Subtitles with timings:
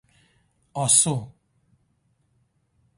[0.79, 1.31] آسو